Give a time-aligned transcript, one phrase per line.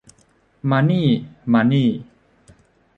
[0.69, 1.07] มานี่
[1.53, 1.89] มานี่